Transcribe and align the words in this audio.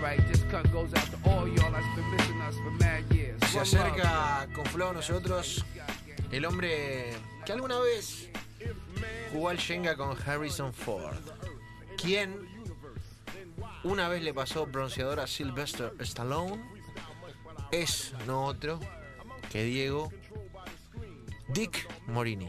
right. 0.00 0.20
This 0.28 0.42
cut 0.50 0.70
goes 0.72 0.92
out 0.94 1.06
to 1.10 1.30
all 1.30 1.46
y'all 1.46 1.70
that's 1.72 1.86
been 1.94 2.10
missing 2.10 2.40
us 2.40 2.54
for 2.56 2.70
mad 2.72 3.04
years. 3.12 3.40
Se 3.50 3.58
acerca 3.58 4.48
con 4.54 4.64
Flow 4.66 4.90
a 4.90 4.92
nosotros 4.92 5.64
el 6.32 6.44
hombre 6.44 7.12
que 7.44 7.52
alguna 7.52 7.78
vez 7.78 8.28
jugó 9.32 9.48
al 9.48 9.58
Shenga 9.58 9.96
con 9.96 10.16
Harrison 10.26 10.72
Ford. 10.72 11.18
Quien 11.96 12.48
una 13.84 14.08
vez 14.08 14.22
le 14.22 14.32
pasó 14.32 14.66
bronceador 14.66 15.20
a 15.20 15.26
Sylvester 15.26 15.92
Stallone. 16.00 16.62
Es 17.72 18.14
no 18.26 18.46
otro 18.46 18.80
que 19.50 19.62
Diego 19.64 20.10
Dick 21.48 21.86
Morini. 22.06 22.48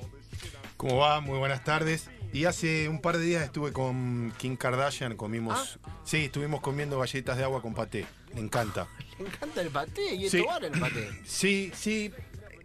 ¿Cómo 0.78 0.98
va? 0.98 1.20
Muy 1.22 1.38
buenas 1.38 1.64
tardes. 1.64 2.10
Y 2.34 2.46
hace 2.46 2.88
un 2.88 3.02
par 3.02 3.18
de 3.18 3.26
días 3.26 3.44
estuve 3.44 3.74
con 3.74 4.32
Kim 4.38 4.56
Kardashian, 4.56 5.18
comimos. 5.18 5.80
Sí, 6.06 6.18
estuvimos 6.26 6.62
comiendo 6.62 6.98
galletas 7.00 7.38
de 7.38 7.44
agua 7.44 7.62
con 7.62 7.74
paté. 7.74 8.06
Me 8.34 8.40
encanta. 8.40 8.88
Le 9.20 9.26
encanta 9.28 9.62
el 9.62 9.70
paté 9.70 10.16
y 10.16 10.30
Sí. 10.30 10.38
esto 10.38 10.48
vale 10.50 10.68
el 10.68 10.80
paté. 10.80 11.10
Sí, 11.26 11.72
sí. 11.76 12.12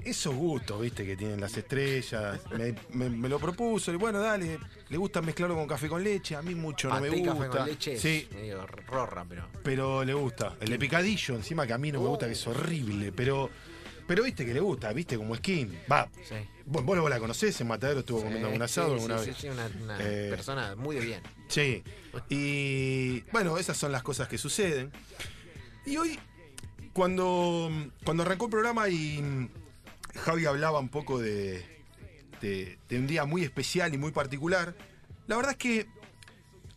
Esos 0.05 0.37
gustos, 0.37 0.81
viste, 0.81 1.05
que 1.05 1.17
tienen 1.17 1.41
las 1.41 1.57
estrellas. 1.57 2.39
Me, 2.57 2.77
me- 2.93 3.11
me 3.11 3.29
lo 3.29 3.41
propuso. 3.41 3.93
Y 3.93 3.97
bueno, 3.97 4.21
dale. 4.21 4.57
Le 4.89 4.97
gusta 4.97 5.21
mezclarlo 5.21 5.57
con 5.57 5.67
café 5.67 5.89
con 5.89 6.05
leche. 6.05 6.37
A 6.37 6.43
mí 6.43 6.55
mucho 6.55 6.89
no 6.89 7.01
me 7.01 7.09
gusta. 7.11 7.35
café 7.35 7.49
con 7.49 7.67
leche 7.67 7.93
es 7.95 8.01
Sí, 8.03 8.29
medio 8.33 8.65
rorra, 8.87 9.25
pero. 9.29 9.49
pero 9.65 10.05
le 10.05 10.15
gusta. 10.15 10.55
El 10.61 10.69
de 10.71 10.79
picadillo, 10.79 11.35
encima 11.35 11.67
que 11.67 11.73
a 11.73 11.79
mí 11.79 11.91
no 11.91 12.01
me 12.01 12.07
gusta, 12.07 12.27
que 12.27 12.33
es 12.35 12.47
horrible. 12.47 13.11
Pero, 13.11 13.51
pero 14.07 14.23
viste 14.23 14.45
que 14.47 14.55
le 14.55 14.61
gusta, 14.61 14.93
viste, 14.93 15.17
como 15.17 15.35
skin. 15.37 15.79
Va. 15.91 16.09
Sí. 16.29 16.35
Vos, 16.65 17.11
la 17.11 17.19
conocés, 17.19 17.61
en 17.61 17.69
Matadero 17.69 18.01
estuvo 18.01 18.23
comiendo 18.23 18.49
un 18.51 18.61
asado 18.63 18.95
alguna 18.95 19.17
vez. 19.17 19.25
sí, 19.27 19.43
sí, 19.43 19.49
una, 19.49 19.69
una 19.83 19.99
Eh, 20.01 20.29
persona 20.31 20.75
muy 20.77 20.97
de 20.97 21.05
bien. 21.05 21.23
Sí. 21.49 21.83
Y 22.29 23.21
bueno, 23.33 23.59
esas 23.59 23.77
son 23.77 23.93
las 23.93 24.03
cosas 24.03 24.29
que 24.29 24.39
suceden. 24.39 24.91
Y 25.85 25.97
hoy, 25.97 26.19
cuando, 26.93 27.71
cuando 28.05 28.23
arrancó 28.25 28.47
el 28.47 28.51
programa 28.51 28.89
y 28.89 29.49
Javi 30.17 30.47
hablaba 30.47 30.81
un 30.81 30.89
poco 30.89 31.19
de, 31.21 31.65
de, 32.41 32.79
de 32.89 32.99
un 32.99 33.07
día 33.07 33.25
muy 33.25 33.43
especial 33.43 33.95
y 33.95 33.99
muy 33.99 34.11
particular, 34.13 34.75
la 35.27 35.37
verdad 35.37 35.53
es 35.53 35.59
que 35.59 35.87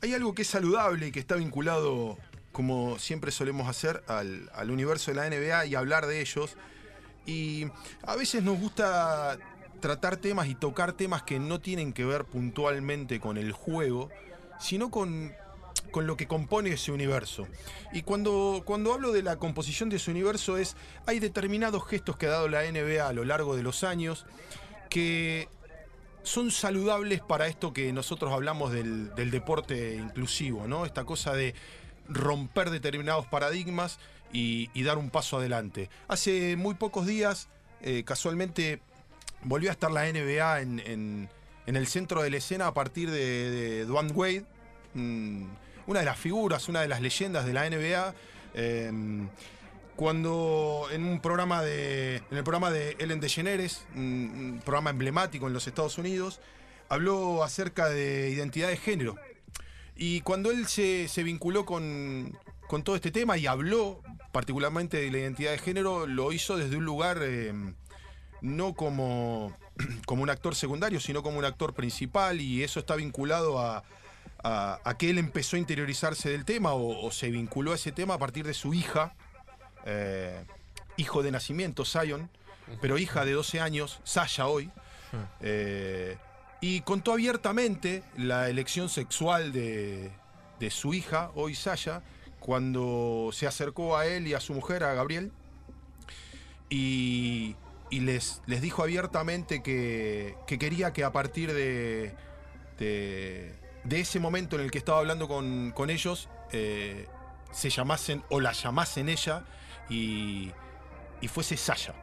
hay 0.02 0.14
algo 0.14 0.34
que 0.34 0.44
es 0.44 0.48
saludable 0.48 1.08
y 1.08 1.12
que 1.12 1.20
está 1.20 1.36
vinculado, 1.36 2.18
como 2.52 3.00
siempre 3.00 3.32
solemos 3.32 3.68
hacer, 3.68 4.04
al, 4.08 4.50
al 4.54 4.72
universo 4.72 5.12
de 5.12 5.16
la 5.16 5.30
NBA 5.30 5.66
y 5.68 5.76
hablar 5.76 6.06
de 6.06 6.22
ellos. 6.22 6.56
Y 7.30 7.68
a 8.08 8.16
veces 8.16 8.42
nos 8.42 8.60
gusta 8.60 9.38
tratar 9.80 10.18
temas 10.18 10.48
y 10.48 10.56
tocar 10.56 10.94
temas 10.94 11.22
que 11.22 11.40
no 11.40 11.62
tienen 11.62 11.94
que 11.94 12.04
ver 12.04 12.26
puntualmente 12.26 13.20
con 13.20 13.38
el 13.38 13.52
juego, 13.52 14.10
sino 14.60 14.90
con, 14.90 15.32
con 15.92 16.08
lo 16.08 16.18
que 16.18 16.28
compone 16.28 16.72
ese 16.72 16.92
universo. 16.92 17.48
Y 17.94 18.02
cuando, 18.02 18.64
cuando 18.66 18.94
hablo 18.96 19.12
de 19.12 19.22
la 19.22 19.36
composición 19.36 19.90
de 19.90 19.98
ese 19.98 20.10
universo 20.10 20.58
es, 20.58 20.76
hay 21.06 21.20
determinados 21.20 21.86
gestos 21.88 22.18
que 22.18 22.26
ha 22.26 22.32
dado 22.32 22.48
la 22.48 22.64
NBA 22.64 23.08
a 23.08 23.14
lo 23.14 23.24
largo 23.24 23.56
de 23.56 23.62
los 23.62 23.84
años 23.84 24.26
que 24.90 25.50
son 26.24 26.50
saludables 26.50 27.22
para 27.22 27.46
esto 27.46 27.74
que 27.74 27.94
nosotros 27.94 28.34
hablamos 28.34 28.72
del, 28.72 29.14
del 29.14 29.30
deporte 29.30 29.96
inclusivo, 29.96 30.68
¿no? 30.68 30.86
Esta 30.86 31.06
cosa 31.06 31.34
de 31.34 31.54
romper 32.08 32.72
determinados 32.72 33.28
paradigmas 33.28 34.00
y, 34.32 34.84
dar 34.84 34.98
un 34.98 35.10
paso 35.10 35.38
adelante. 35.38 35.90
Hace 36.08 36.56
muy 36.56 36.76
pocos 36.76 37.06
días, 37.08 37.48
eh, 37.82 38.04
casualmente, 38.06 38.80
volvió 39.44 39.70
a 39.70 39.74
estar 39.74 39.92
la 39.92 40.06
NBA 40.12 40.62
en, 40.62 40.80
en- 40.80 41.30
el 41.66 41.86
centro 41.88 42.24
de 42.24 42.32
la 42.32 42.38
escena 42.38 42.66
a 42.68 42.74
partir 42.74 43.12
de, 43.12 43.52
de 43.52 43.86
Dwayne 43.86 44.12
Wade, 44.14 44.46
mm, 44.96 45.44
una 45.88 46.00
de 46.00 46.06
las 46.06 46.18
figuras, 46.18 46.68
una 46.68 46.82
de 46.82 46.88
las 46.88 47.00
leyendas 47.02 47.46
de 47.46 47.54
la 47.54 47.70
NBA. 47.70 48.14
eh, 48.56 48.92
cuando 49.96 50.88
en 50.94 51.04
un 51.04 51.20
programa 51.20 51.62
de. 51.62 52.24
En 52.32 52.38
el 52.38 52.44
programa 52.44 52.72
de 52.72 52.96
Ellen 53.00 53.20
DeGeneres, 53.20 53.86
un 53.96 54.62
programa 54.64 54.92
emblemático 54.92 55.48
en 55.48 55.52
los 55.54 55.68
Estados 55.68 55.98
Unidos, 55.98 56.40
habló 56.88 57.44
acerca 57.44 57.90
de 57.90 58.30
identidad 58.30 58.70
de 58.70 58.78
género. 58.78 59.16
Y 59.98 60.22
cuando 60.22 60.52
él 60.52 60.68
se, 60.68 61.10
se 61.10 61.24
vinculó 61.24 61.66
con, 61.66 62.38
con 62.70 62.84
todo 62.84 62.96
este 62.96 63.10
tema 63.10 63.36
y 63.36 63.48
habló 63.48 64.04
particularmente 64.32 64.98
de 65.02 65.10
la 65.10 65.18
identidad 65.18 65.50
de 65.52 65.58
género, 65.58 66.06
lo 66.06 66.32
hizo 66.32 66.56
desde 66.56 66.78
un 66.78 66.86
lugar 66.86 67.18
eh, 67.24 67.52
no 68.42 68.76
como, 68.76 69.58
como 70.06 70.22
un 70.22 70.30
actor 70.30 70.54
secundario, 70.54 71.00
sino 71.00 71.24
como 71.24 71.40
un 71.40 71.46
actor 71.46 71.74
principal, 71.74 72.40
y 72.40 72.62
eso 72.64 72.80
está 72.80 72.96
vinculado 72.96 73.60
a, 73.60 73.84
a- 74.44 74.96
que 75.00 75.10
él 75.10 75.18
empezó 75.18 75.56
a 75.56 75.60
interiorizarse 75.60 76.30
del 76.30 76.46
tema 76.46 76.74
o, 76.74 77.08
o 77.08 77.12
se 77.12 77.32
vinculó 77.32 77.72
a 77.72 77.76
ese 77.76 77.92
tema 77.92 78.14
a 78.14 78.18
partir 78.20 78.46
de 78.46 78.54
su 78.54 78.76
hija, 78.76 79.16
eh, 79.88 80.46
hijo 80.96 81.24
de 81.24 81.32
nacimiento, 81.32 81.86
Zion, 81.86 82.30
pero 82.82 83.00
hija 83.00 83.26
de 83.26 83.32
12 83.32 83.62
años, 83.62 84.00
Sasha 84.04 84.46
hoy, 84.46 84.70
eh, 85.42 86.18
y 86.62 86.82
contó 86.82 87.14
abiertamente 87.14 88.04
la 88.16 88.48
elección 88.48 88.90
sexual 88.90 89.52
de, 89.54 90.12
de 90.60 90.70
su 90.70 90.94
hija, 90.94 91.32
hoy 91.34 91.56
Sasha, 91.56 92.04
cuando 92.40 93.30
se 93.34 93.48
acercó 93.48 93.98
a 93.98 94.06
él 94.06 94.28
y 94.28 94.34
a 94.34 94.40
su 94.40 94.54
mujer, 94.54 94.84
a 94.84 94.94
Gabriel, 94.94 95.32
y, 96.70 97.56
y 97.90 98.00
les, 98.02 98.42
les 98.46 98.62
dijo 98.62 98.84
abiertamente 98.84 99.62
que, 99.62 100.36
que 100.48 100.60
quería 100.60 100.94
que 100.94 101.04
a 101.04 101.12
partir 101.12 101.54
de, 101.54 102.14
de, 102.78 103.54
de 103.84 104.00
ese 104.00 104.20
momento 104.20 104.56
en 104.56 104.64
el 104.64 104.72
que 104.72 104.78
estaba 104.78 105.00
hablando 105.00 105.28
con, 105.28 105.72
con 105.76 105.90
ellos, 105.90 106.30
eh, 106.52 107.08
se 107.52 107.70
llamasen 107.70 108.24
o 108.30 108.40
la 108.40 108.52
llamasen 108.54 109.10
ella 109.10 109.44
y, 109.90 110.52
y 111.22 111.28
fuese 111.28 111.58
Sasha. 111.58 111.94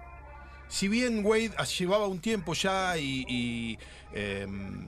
Si 0.69 0.89
bien 0.89 1.25
Wade 1.25 1.53
llevaba 1.79 2.09
un 2.09 2.21
tiempo 2.21 2.53
ya 2.55 2.97
y, 2.99 3.79
em, 4.13 4.87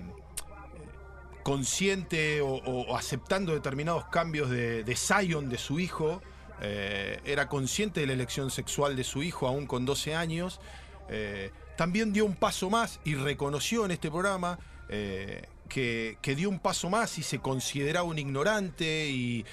consciente 1.48 2.42
o, 2.42 2.94
aceptando 2.94 3.54
determinados 3.54 4.04
cambios 4.08 4.50
de, 4.50 4.84
de 4.84 4.96
Zion, 4.96 5.48
de 5.48 5.56
su 5.56 5.80
hijo, 5.80 6.20
eh, 6.60 7.20
era 7.24 7.48
consciente 7.48 8.00
de 8.00 8.06
la 8.06 8.12
elección 8.12 8.50
sexual 8.50 8.96
de 8.96 9.02
su 9.02 9.22
hijo 9.22 9.48
aún 9.48 9.66
con 9.66 9.86
12 9.86 10.14
años, 10.14 10.60
eh, 11.08 11.50
también 11.78 12.12
dio 12.12 12.26
un 12.26 12.34
paso 12.34 12.68
más 12.68 13.00
y 13.02 13.14
reconoció 13.14 13.86
en 13.86 13.92
este 13.92 14.10
programa 14.10 14.58
eh, 14.90 15.46
que, 15.70 16.18
que 16.20 16.34
dio 16.34 16.50
un 16.50 16.58
paso 16.58 16.90
más 16.90 17.16
y 17.16 17.22
se 17.22 17.38
consideraba 17.38 18.06
un 18.06 18.18
ignorante 18.18 19.08
y, 19.08 19.46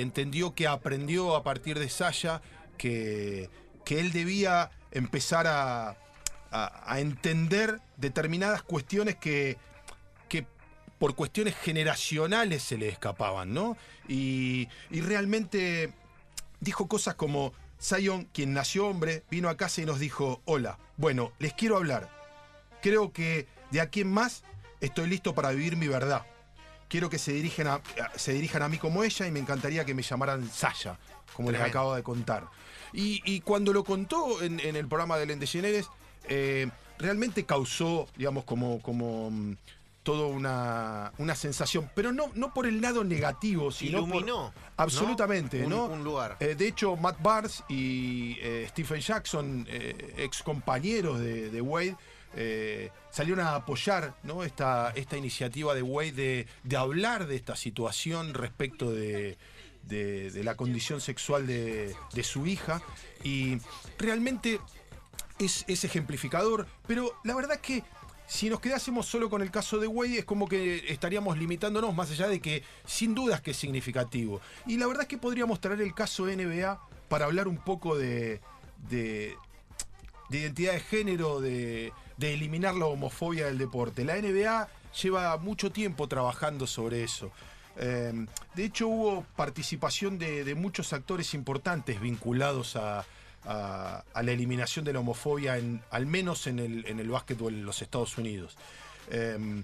entendió 0.00 0.54
que 0.54 0.66
aprendió 0.68 1.36
a 1.36 1.42
partir 1.42 1.78
de 1.78 1.90
Sasha 1.90 2.40
que, 2.78 3.50
que 3.84 4.00
él 4.00 4.12
debía 4.12 4.70
empezar 4.90 5.46
a, 5.46 5.98
a- 6.50 6.98
entender 6.98 7.78
determinadas 7.98 8.62
cuestiones 8.62 9.16
que 9.16 9.58
por 11.00 11.14
cuestiones 11.14 11.56
generacionales 11.56 12.62
se 12.62 12.76
le 12.76 12.88
escapaban, 12.88 13.54
¿no? 13.54 13.78
Y, 14.06 14.68
y 14.90 15.00
realmente 15.00 15.94
dijo 16.60 16.88
cosas 16.88 17.14
como, 17.14 17.54
Zion, 17.80 18.28
quien 18.34 18.52
nació 18.52 18.86
hombre, 18.86 19.24
vino 19.30 19.48
a 19.48 19.56
casa 19.56 19.80
y 19.80 19.86
nos 19.86 19.98
dijo, 19.98 20.42
hola, 20.44 20.78
bueno, 20.98 21.32
les 21.38 21.54
quiero 21.54 21.78
hablar. 21.78 22.10
Creo 22.82 23.14
que 23.14 23.48
de 23.70 23.80
aquí 23.80 24.02
en 24.02 24.12
más 24.12 24.44
estoy 24.82 25.08
listo 25.08 25.34
para 25.34 25.52
vivir 25.52 25.74
mi 25.76 25.88
verdad. 25.88 26.26
Quiero 26.88 27.08
que 27.08 27.18
se, 27.18 27.32
dirigen 27.32 27.66
a, 27.68 27.80
se 28.16 28.34
dirijan 28.34 28.60
a 28.60 28.68
mí 28.68 28.76
como 28.76 29.02
ella 29.02 29.26
y 29.26 29.30
me 29.30 29.40
encantaría 29.40 29.86
que 29.86 29.94
me 29.94 30.02
llamaran 30.02 30.50
Sasha, 30.50 30.98
como 31.32 31.50
les 31.50 31.62
acabo 31.62 31.94
de 31.94 32.02
contar. 32.02 32.46
Y, 32.92 33.22
y 33.24 33.40
cuando 33.40 33.72
lo 33.72 33.84
contó 33.84 34.42
en, 34.42 34.60
en 34.60 34.76
el 34.76 34.86
programa 34.86 35.16
de 35.16 35.22
Ellen 35.22 35.40
DeGeneres, 35.40 35.88
eh, 36.28 36.68
realmente 36.98 37.46
causó, 37.46 38.06
digamos, 38.18 38.44
como, 38.44 38.82
como 38.82 39.30
mm, 39.30 39.56
toda 40.02 40.26
una, 40.28 41.12
una 41.18 41.34
sensación, 41.34 41.90
pero 41.94 42.10
no, 42.12 42.30
no 42.34 42.54
por 42.54 42.66
el 42.66 42.80
lado 42.80 43.04
negativo, 43.04 43.70
sino 43.70 43.98
por- 44.00 44.08
Iluminó. 44.08 44.52
absolutamente, 44.76 45.62
Un- 45.64 45.70
¿no? 45.70 45.84
un 45.86 46.02
lugar. 46.04 46.36
Eh, 46.40 46.54
de 46.54 46.68
hecho, 46.68 46.96
Matt 46.96 47.20
Barnes 47.22 47.62
y 47.68 48.38
eh, 48.40 48.66
Stephen 48.70 49.00
Jackson, 49.00 49.66
eh, 49.68 50.14
ex 50.18 50.42
compañeros 50.42 51.20
de, 51.20 51.50
de 51.50 51.60
Wade, 51.60 51.96
eh, 52.34 52.90
salieron 53.10 53.44
a 53.44 53.54
apoyar 53.56 54.14
¿no? 54.22 54.42
esta, 54.44 54.90
esta 54.94 55.16
iniciativa 55.16 55.74
de 55.74 55.82
Wade 55.82 56.12
de, 56.12 56.46
de 56.62 56.76
hablar 56.76 57.26
de 57.26 57.36
esta 57.36 57.54
situación 57.56 58.32
respecto 58.34 58.90
de, 58.92 59.36
de- 59.82 60.30
de 60.30 60.44
la 60.44 60.56
condición 60.56 61.00
sexual 61.00 61.46
de, 61.46 61.94
de 62.14 62.22
su 62.22 62.46
hija. 62.46 62.80
Y 63.22 63.58
realmente 63.98 64.60
es, 65.38 65.64
es 65.68 65.84
ejemplificador, 65.84 66.66
pero 66.86 67.12
la 67.24 67.34
verdad 67.34 67.56
es 67.56 67.62
que 67.62 67.84
si 68.30 68.48
nos 68.48 68.60
quedásemos 68.60 69.06
solo 69.06 69.28
con 69.28 69.42
el 69.42 69.50
caso 69.50 69.80
de 69.80 69.88
Wade 69.88 70.20
es 70.20 70.24
como 70.24 70.46
que 70.46 70.84
estaríamos 70.92 71.36
limitándonos 71.36 71.92
más 71.92 72.12
allá 72.12 72.28
de 72.28 72.40
que 72.40 72.62
sin 72.86 73.12
dudas 73.12 73.40
que 73.40 73.50
es 73.50 73.56
significativo. 73.56 74.40
Y 74.68 74.76
la 74.76 74.86
verdad 74.86 75.02
es 75.02 75.08
que 75.08 75.18
podríamos 75.18 75.60
traer 75.60 75.80
el 75.80 75.92
caso 75.94 76.26
NBA 76.26 76.80
para 77.08 77.24
hablar 77.24 77.48
un 77.48 77.56
poco 77.56 77.98
de, 77.98 78.40
de, 78.88 79.34
de 80.28 80.38
identidad 80.38 80.74
de 80.74 80.80
género, 80.80 81.40
de, 81.40 81.92
eliminar 82.20 82.76
la 82.76 82.86
homofobia 82.86 83.46
del 83.46 83.58
deporte. 83.58 84.04
La 84.04 84.14
NBA 84.14 84.68
lleva 85.02 85.36
mucho 85.38 85.72
tiempo 85.72 86.06
trabajando 86.06 86.68
sobre 86.68 87.02
eso. 87.02 87.32
Eh, 87.78 88.12
de 88.54 88.64
hecho, 88.64 88.86
hubo 88.86 89.26
participación 89.34 90.18
de 90.20 90.54
muchos 90.54 90.92
actores 90.92 91.34
importantes 91.34 92.00
vinculados 92.00 92.76
a, 92.76 93.04
a- 93.44 94.04
la 94.22 94.32
eliminación 94.32 94.84
de 94.84 94.92
la 94.92 95.00
homofobia, 95.00 95.56
en, 95.58 95.82
al 95.90 96.06
menos 96.06 96.46
en 96.46 96.58
el, 96.58 96.86
en 96.86 97.00
el 97.00 97.08
básquetbol 97.08 97.54
en 97.54 97.64
los 97.64 97.82
Estados 97.82 98.16
Unidos. 98.18 98.56
Eh, 99.10 99.62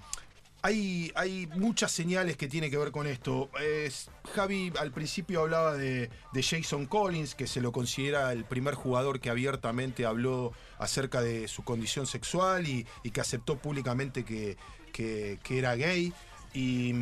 hay, 0.63 1.11
hay 1.15 1.45
muchas 1.55 1.91
señales 1.91 2.35
que 2.35 2.47
tienen 2.47 2.71
que 2.71 2.77
ver 2.77 2.91
con 2.91 3.05
esto. 3.07 3.49
Es- 3.61 4.09
Javi 4.33 4.73
al 4.79 4.91
principio 4.91 5.41
hablaba 5.41 5.75
de, 5.75 6.09
de 6.33 6.43
Jason 6.43 6.87
Collins, 6.87 7.35
que 7.35 7.47
se 7.47 7.61
lo 7.61 7.71
considera 7.71 8.33
el 8.33 8.43
primer 8.43 8.73
jugador 8.73 9.19
que 9.19 9.29
abiertamente 9.29 10.05
habló 10.05 10.53
acerca 10.79 11.21
de 11.21 11.47
su 11.47 11.63
condición 11.63 12.07
sexual 12.07 12.67
y, 12.67 12.85
que 13.11 13.21
aceptó 13.21 13.57
públicamente 13.57 14.25
que, 14.25 14.57
que- 14.91 15.37
era 15.49 15.75
gay. 15.75 16.11
Y, 16.53 16.93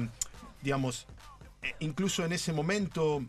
digamos, 0.61 1.07
eh, 1.63 1.73
incluso 1.79 2.25
en 2.25 2.33
ese 2.33 2.51
momento, 2.51 3.23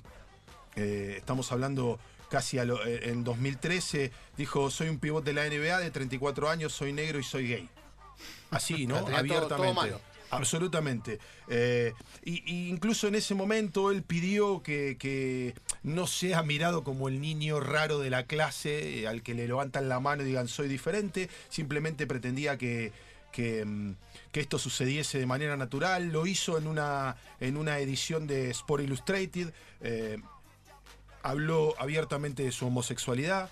eh, 0.75 1.15
estamos 1.19 1.53
hablando 1.53 1.99
casi 2.31 2.59
a 2.59 2.65
lo- 2.65 2.85
eh, 2.87 3.11
en 3.11 3.25
2013, 3.25 4.11
dijo, 4.37 4.71
soy 4.71 4.89
un 4.89 4.99
pivot 4.99 5.25
de 5.25 5.33
la 5.33 5.45
NBA 5.47 5.79
de 5.79 5.91
34 5.91 6.49
años, 6.49 6.73
soy 6.73 6.93
negro 6.93 7.19
y 7.19 7.23
soy 7.25 7.49
gay. 7.49 7.69
Así, 8.51 8.87
¿no? 8.87 8.97
Todo- 9.01 9.07
todo 9.07 9.17
Abiertamente. 9.17 9.75
malo. 9.75 10.01
Absolutamente. 10.29 11.21
Eh, 11.49 11.93
y, 12.25 12.43
y 12.53 12.69
incluso 12.69 13.07
en 13.07 13.15
ese 13.15 13.35
momento 13.37 13.93
él 13.93 14.03
pidió 14.03 14.61
que, 14.61 14.97
que 14.99 15.55
no 15.85 16.09
sea 16.09 16.43
mirado 16.43 16.83
como 16.83 17.07
el 17.09 17.21
niño 17.21 17.61
raro 17.61 18.01
de 18.01 18.11
la 18.11 18.25
clase 18.25 19.01
eh, 19.03 19.07
al 19.07 19.23
que 19.23 19.35
le 19.35 19.47
levantan 19.47 19.89
la 19.89 20.01
mano 20.01 20.23
y 20.23 20.27
digan 20.27 20.49
soy 20.49 20.67
diferente. 20.69 21.31
Simplemente 21.49 22.09
pretendía 22.09 22.59
que, 22.59 22.91
que, 23.31 23.65
mm, 23.65 23.95
que 24.33 24.41
esto 24.41 24.59
sucediese 24.59 25.21
de 25.21 25.27
manera 25.27 25.57
natural. 25.57 26.09
Lo 26.09 26.27
hizo 26.27 26.59
en 26.59 26.67
una, 26.67 27.17
en 27.39 27.57
una 27.57 27.79
edición 27.79 28.27
de 28.27 28.51
Sport 28.51 28.83
Illustrated. 28.83 29.53
eh, 29.81 30.19
habló 31.31 31.75
abiertamente 31.79 32.43
de 32.45 32.53
su 32.53 32.67
homosexualidad. 32.67 33.51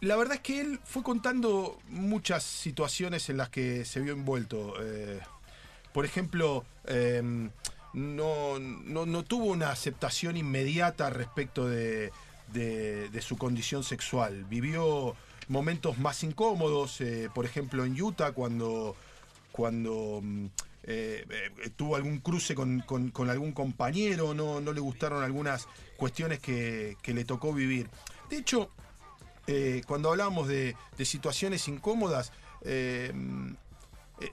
La 0.00 0.16
verdad 0.16 0.34
es 0.36 0.40
que 0.40 0.60
él 0.60 0.80
fue 0.84 1.02
contando 1.02 1.78
muchas 1.88 2.42
situaciones 2.42 3.28
en 3.30 3.36
las 3.36 3.48
que 3.50 3.84
se 3.84 4.00
vio 4.00 4.12
envuelto. 4.12 4.74
eh, 4.80 5.20
por 5.92 6.04
ejemplo, 6.04 6.64
eh, 6.86 7.22
no, 7.92 8.58
no- 8.58 9.06
no 9.06 9.22
tuvo 9.22 9.44
una 9.46 9.70
aceptación 9.70 10.36
inmediata 10.36 11.08
respecto 11.10 11.68
de, 11.68 12.10
de- 12.52 13.08
de 13.10 13.22
su 13.22 13.36
condición 13.36 13.84
sexual. 13.84 14.44
Vivió 14.46 15.14
momentos 15.48 15.98
más 15.98 16.24
incómodos, 16.24 17.00
eh, 17.00 17.28
por 17.34 17.44
ejemplo 17.44 17.84
en 17.84 18.00
Utah, 18.00 18.32
cuando, 18.32 18.96
cuando 19.52 20.20
mm, 20.22 20.46
eh, 20.86 21.24
eh, 21.30 21.70
tuvo 21.76 21.96
algún 21.96 22.18
cruce 22.18 22.54
con, 22.54 22.80
con- 22.80 23.30
algún 23.30 23.52
compañero, 23.52 24.34
no, 24.34 24.60
no 24.60 24.72
le 24.72 24.80
gustaron 24.80 25.22
algunas 25.22 25.66
cuestiones 25.96 26.38
que, 26.40 26.96
que 27.02 27.14
le 27.14 27.24
tocó 27.24 27.52
vivir. 27.52 27.88
De 28.30 28.36
hecho, 28.38 28.70
eh, 29.46 29.82
cuando 29.86 30.10
hablábamos 30.10 30.48
de, 30.48 30.76
de 30.96 31.04
situaciones 31.04 31.66
incómodas, 31.68 32.32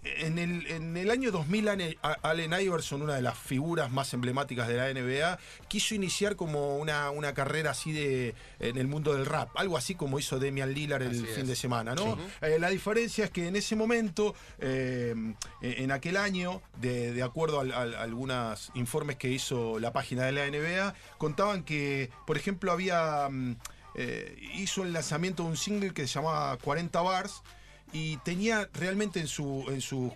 en, 0.04 0.38
el, 0.38 0.68
en 0.68 0.95
el 0.95 1.10
año 1.12 1.31
2000 1.31 1.68
Allen- 1.68 2.62
Iverson, 2.63 3.01
una 3.01 3.16
de 3.16 3.22
las 3.22 3.38
figuras 3.38 3.92
más 3.92 4.13
emblemáticas 4.13 4.68
de 4.68 4.75
la 4.75 4.94
NBA, 4.94 5.39
quiso 5.68 5.95
iniciar 5.95 6.36
como 6.36 6.78
una, 6.78 7.10
una 7.10 7.33
carrera 7.33 7.72
así 7.72 7.92
de 7.92 8.36
en 8.60 8.78
el 8.78 8.88
mundo 8.88 9.13
del 9.13 9.25
rap, 9.25 9.50
algo 9.56 9.78
así 9.78 9.95
como 9.95 10.19
hizo 10.19 10.39
Damian 10.39 10.72
Lillard 10.74 11.01
el 11.01 11.10
Así 11.12 11.25
fin 11.25 11.42
es. 11.44 11.48
de 11.48 11.56
semana, 11.56 11.95
¿no? 11.95 12.18
Eh, 12.42 12.57
la 12.60 12.69
diferencia 12.69 13.25
es 13.25 13.31
que 13.31 13.48
en 13.48 13.56
ese 13.56 13.75
momento, 13.75 14.36
eh, 14.60 15.16
en 15.62 15.92
aquel 15.92 16.18
año, 16.18 16.62
de, 16.80 17.12
de 17.13 17.24
acuerdo 17.24 17.60
a, 17.60 17.63
a- 17.63 17.81
a 18.00 18.04
algunos 18.04 18.72
informes 18.75 19.18
que 19.18 19.30
hizo 19.30 19.80
la 19.80 19.92
página 19.92 20.24
de 20.25 20.31
la 20.31 20.45
NBA, 20.48 20.94
contaban 21.18 21.63
que, 21.63 22.10
por 22.27 22.38
ejemplo, 22.38 22.72
había 22.72 23.27
mm, 23.30 23.56
eh, 23.95 24.38
hizo 24.56 24.84
el 24.84 24.94
lanzamiento 24.94 25.44
de 25.44 25.50
un 25.50 25.57
single 25.57 25.94
que 25.94 26.07
se 26.07 26.13
llamaba 26.13 26.56
40 26.57 27.01
Bars 27.01 27.42
y 27.94 28.18
tenía 28.18 28.70
realmente 28.74 29.20
en 29.20 29.28
su, 29.28 29.66
en 29.70 29.82
su 29.82 30.14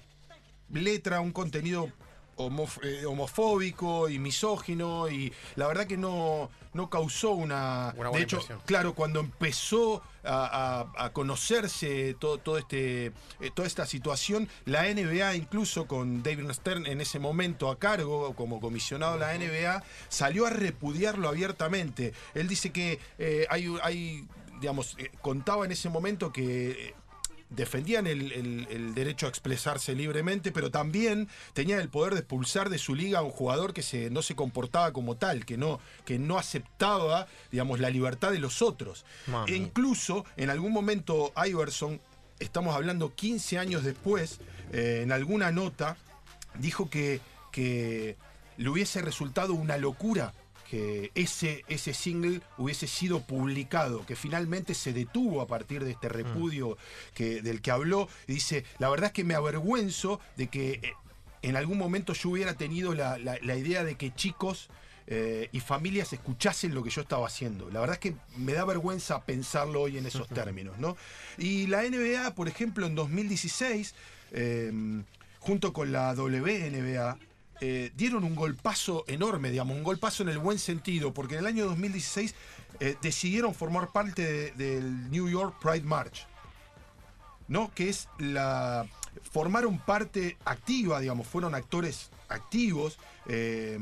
letra 0.71 1.19
un 1.21 1.31
contenido 1.31 1.91
homof- 2.37 2.79
eh, 2.83 3.05
homofóbico 3.05 4.09
y 4.09 4.19
misógino 4.19 5.09
y 5.09 5.31
la 5.55 5.67
verdad 5.67 5.87
que 5.87 5.95
no, 5.97 6.49
no 6.73 6.89
causó 6.89 7.31
una... 7.31 7.93
De 7.93 8.21
hecho, 8.21 8.37
impresión. 8.37 8.61
claro, 8.65 8.93
cuando 8.93 9.19
empezó 9.21 10.01
a, 10.23 10.87
a- 10.97 11.05
a 11.05 11.13
conocerse 11.13 12.15
todo, 12.19 12.37
todo 12.39 12.57
este, 12.57 13.07
eh, 13.39 13.51
toda 13.53 13.67
esta 13.67 13.85
situación, 13.85 14.49
la 14.65 14.83
NBA 14.93 15.35
incluso 15.35 15.87
con 15.87 16.23
David 16.23 16.51
Stern 16.51 16.87
en 16.87 16.99
ese 16.99 17.19
momento 17.19 17.69
a 17.69 17.77
cargo 17.79 18.33
como 18.35 18.59
comisionado 18.59 19.13
de 19.13 19.19
la 19.19 19.33
NBA, 19.37 19.83
salió 20.09 20.45
a 20.45 20.49
repudiarlo 20.49 21.29
abiertamente. 21.29 22.13
Él 22.33 22.47
dice 22.47 22.71
que 22.71 22.99
eh, 23.17 23.45
hay, 23.49 23.73
hay, 23.83 24.27
digamos, 24.59 24.97
contaba 25.21 25.63
en 25.65 25.71
ese 25.71 25.89
momento 25.89 26.33
que... 26.33 26.95
defendían 27.55 28.07
el, 28.07 28.31
el- 28.31 28.67
el 28.69 28.93
derecho 28.93 29.25
a 29.25 29.29
expresarse 29.29 29.95
libremente, 29.95 30.51
pero 30.51 30.71
también 30.71 31.27
tenían 31.53 31.79
el 31.79 31.89
poder 31.89 32.13
de 32.13 32.19
expulsar 32.19 32.69
de 32.69 32.77
su 32.77 32.95
liga 32.95 33.19
a 33.19 33.21
un 33.21 33.31
jugador 33.31 33.73
que 33.73 33.81
se, 33.81 34.09
no 34.09 34.21
se 34.21 34.35
comportaba 34.35 34.91
como 34.93 35.15
tal, 35.15 35.45
que 35.45 35.57
no, 35.57 35.79
que 36.05 36.19
no 36.19 36.37
aceptaba, 36.37 37.27
digamos, 37.51 37.79
la 37.79 37.89
libertad 37.89 38.31
de 38.31 38.39
los 38.39 38.61
otros. 38.61 39.05
Mami. 39.27 39.51
E 39.51 39.55
incluso, 39.55 40.25
en 40.37 40.49
algún 40.49 40.71
momento, 40.73 41.31
Iverson, 41.45 42.01
estamos 42.39 42.75
hablando 42.75 43.13
15 43.15 43.57
años 43.57 43.83
después, 43.83 44.39
eh, 44.73 45.01
en 45.03 45.11
alguna 45.11 45.51
nota, 45.51 45.97
dijo 46.59 46.89
que, 46.89 47.21
que 47.51 48.15
le 48.57 48.69
hubiese 48.69 49.01
resultado 49.01 49.53
una 49.53 49.77
locura 49.77 50.33
que 50.69 51.11
ese, 51.15 51.63
ese 51.67 51.93
single 51.93 52.41
hubiese 52.57 52.87
sido 52.87 53.21
publicado, 53.21 54.05
que 54.05 54.15
finalmente 54.15 54.73
se 54.73 54.93
detuvo 54.93 55.41
a 55.41 55.47
partir 55.47 55.83
de 55.83 55.91
este 55.91 56.09
repudio 56.09 56.77
que, 57.13 57.41
del 57.41 57.61
que 57.61 57.71
habló. 57.71 58.09
Y 58.27 58.33
dice, 58.33 58.65
la 58.79 58.89
verdad 58.89 59.07
es 59.07 59.13
que 59.13 59.23
me 59.23 59.35
avergüenzo 59.35 60.19
de 60.37 60.47
que 60.47 60.71
eh, 60.81 60.93
en 61.43 61.55
algún 61.55 61.77
momento 61.77 62.13
yo 62.13 62.29
hubiera 62.31 62.55
tenido 62.55 62.93
la, 62.95 63.17
la- 63.19 63.37
la 63.41 63.55
idea 63.55 63.83
de 63.83 63.95
que 63.95 64.13
chicos 64.13 64.69
eh, 65.07 65.49
y 65.51 65.59
familias 65.59 66.11
escuchasen 66.13 66.73
lo 66.73 66.81
que 66.81 66.89
yo 66.89 67.01
estaba 67.01 67.27
haciendo. 67.27 67.69
La 67.69 67.79
verdad 67.79 67.93
es 67.95 67.99
que 67.99 68.15
me 68.37 68.53
da 68.53 68.65
vergüenza 68.65 69.23
pensarlo 69.23 69.81
hoy 69.81 69.99
en 69.99 70.07
esos 70.07 70.27
términos, 70.29 70.79
¿no? 70.79 70.97
Y 71.37 71.67
la 71.67 71.83
NBA, 71.83 72.33
por 72.33 72.47
ejemplo, 72.47 72.87
en 72.87 72.95
2016, 72.95 73.93
eh, 74.31 74.71
junto 75.39 75.73
con 75.73 75.91
la 75.91 76.13
WNBA, 76.15 77.19
eh, 77.61 77.91
dieron 77.95 78.23
un 78.23 78.35
golpazo 78.35 79.03
enorme, 79.07 79.49
digamos, 79.51 79.75
un 79.77 79.83
golpazo 79.83 80.23
en 80.23 80.29
el 80.29 80.37
buen 80.39 80.59
sentido, 80.59 81.13
porque 81.13 81.35
en 81.35 81.41
el 81.41 81.47
año 81.47 81.65
2016 81.65 82.35
eh, 82.79 82.95
decidieron 83.01 83.53
formar 83.53 83.91
parte 83.91 84.21
de- 84.23 84.51
del 84.51 85.09
New 85.09 85.29
York 85.29 85.55
Pride 85.61 85.85
March. 85.85 86.27
¿no? 87.47 87.71
Que 87.75 87.89
es 87.89 88.09
la. 88.17 88.87
formaron 89.31 89.77
parte 89.79 90.35
activa, 90.45 90.99
digamos, 90.99 91.27
fueron 91.27 91.53
actores 91.55 92.09
activos. 92.29 92.97
eh, 93.27 93.79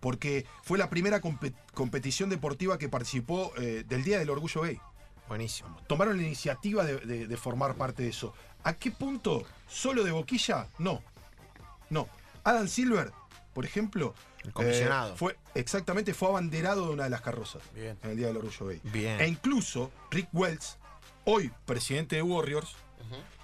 porque 0.00 0.46
fue 0.62 0.78
la 0.78 0.88
primera 0.88 1.20
compe- 1.20 1.52
competición 1.74 2.30
deportiva 2.30 2.78
que 2.78 2.88
participó 2.88 3.52
del 3.56 4.04
Día 4.04 4.20
del 4.20 4.30
Orgullo 4.30 4.60
Gay. 4.62 4.80
Buenísimo. 5.26 5.76
Tomaron 5.88 6.16
la 6.18 6.22
iniciativa 6.22 6.84
de, 6.84 6.98
de- 6.98 7.26
de 7.26 7.36
formar 7.36 7.74
parte 7.74 8.04
de 8.04 8.10
eso. 8.10 8.32
¿A 8.62 8.74
qué 8.74 8.92
punto? 8.92 9.44
¿Solo 9.68 10.04
de 10.04 10.12
boquilla? 10.12 10.68
No. 10.78 11.02
No. 11.90 12.08
Adam 12.50 12.68
Silver, 12.68 13.12
por 13.54 13.64
ejemplo. 13.64 14.14
El 14.44 14.52
comisionado. 14.52 15.14
eh, 15.14 15.16
fue, 15.16 15.36
exactamente, 15.54 16.14
fue 16.14 16.28
abanderado 16.28 16.86
de 16.86 16.92
una 16.94 17.04
de 17.04 17.10
las 17.10 17.20
carrozas. 17.22 17.62
Bien. 17.74 17.98
En 18.02 18.10
el 18.10 18.16
Día 18.16 18.28
del 18.28 18.36
Orgullo 18.38 18.66
Gay. 18.66 18.80
Bien. 18.84 19.20
E 19.20 19.26
incluso 19.26 19.90
Rick 20.10 20.28
Wells, 20.32 20.78
hoy 21.24 21.50
presidente 21.66 22.16
de 22.16 22.22
Warriors, 22.22 22.74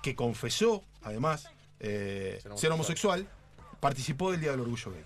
que 0.03 0.15
confesó, 0.15 0.83
además, 1.03 1.49
eh, 1.81 2.39
Ser 2.43 2.59
ser 2.59 2.73
homosexual, 2.73 3.29
participó 3.81 4.31
del 4.31 4.41
Día 4.41 4.51
del 4.53 4.61
Orgullo 4.61 4.93
Gay. 4.93 5.05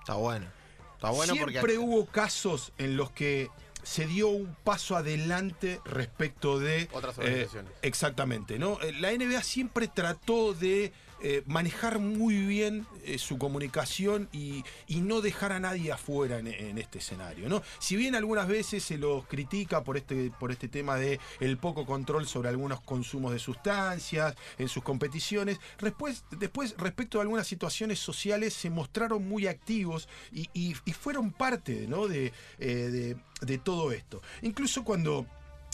Está 0.00 0.14
bueno. 0.14 0.46
Está 0.94 1.10
bueno 1.10 1.34
Siempre 1.34 1.60
porque. 1.60 1.78
hubo 1.78 2.06
casos 2.06 2.72
en 2.78 2.96
los 2.96 3.10
que 3.10 3.50
se 3.82 4.06
dio 4.06 4.28
un 4.28 4.54
paso 4.62 4.96
adelante 4.96 5.80
respecto 5.84 6.60
de 6.60 6.88
Otras 6.92 7.18
eh, 7.18 7.22
organizaciones. 7.22 7.72
exactamente, 7.82 8.58
¿no? 8.58 8.78
La 9.00 9.10
NBA 9.10 9.42
siempre 9.42 9.88
trató 9.88 10.54
de 10.54 10.92
eh, 11.22 11.42
manejar 11.46 11.98
muy 11.98 12.34
bien 12.46 12.86
eh, 13.04 13.18
su 13.18 13.38
comunicación 13.38 14.28
y, 14.32 14.64
y 14.86 15.00
no 15.00 15.20
dejar 15.20 15.52
a 15.52 15.60
nadie 15.60 15.92
afuera 15.92 16.38
en, 16.38 16.78
este 16.78 16.98
escenario, 16.98 17.48
¿no? 17.48 17.62
Si 17.78 17.96
bien 17.96 18.14
algunas 18.14 18.48
veces 18.48 18.82
se 18.82 18.98
los 18.98 19.26
critica 19.26 19.84
por 19.84 19.96
este, 19.96 20.30
por 20.38 20.50
este 20.50 20.68
tema 20.68 20.96
de 20.96 21.20
el 21.40 21.58
poco 21.58 21.86
control 21.86 22.26
sobre 22.26 22.48
algunos 22.48 22.80
consumos 22.80 23.32
de 23.32 23.38
sustancias 23.38 24.34
en 24.58 24.68
sus 24.68 24.82
competiciones, 24.82 25.58
después, 25.80 26.24
después 26.32 26.74
respecto 26.78 27.18
a 27.18 27.22
algunas 27.22 27.46
situaciones 27.46 27.98
sociales 27.98 28.52
se 28.54 28.70
mostraron 28.70 29.26
muy 29.28 29.46
activos 29.46 30.08
y, 30.32 30.48
y- 30.54 30.74
fueron 30.92 31.32
parte 31.32 31.86
¿no? 31.88 32.06
eh, 32.10 32.32
de- 32.58 33.16
de 33.40 33.58
todo 33.58 33.92
esto. 33.92 34.22
Incluso 34.42 34.84
cuando 34.84 35.26